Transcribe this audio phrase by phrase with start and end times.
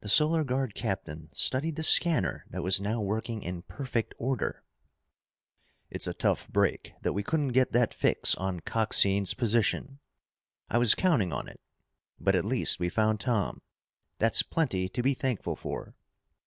[0.00, 4.64] The Solar Guard captain studied the scanner that was now working in perfect order.
[5.90, 9.98] "It's a tough break that we couldn't get that fix on Coxine's position.
[10.70, 11.60] I was counting on it.
[12.18, 13.60] But at least we found Tom.
[14.16, 15.94] That's plenty to be thankful for."